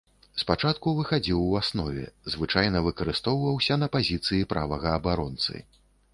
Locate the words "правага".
4.57-4.89